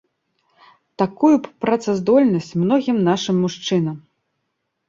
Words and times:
Такую 1.01 1.31
б 1.33 1.53
працаздольнасць 1.65 2.51
многім 2.63 2.97
нашым 3.09 3.35
мужчынам! 3.47 3.97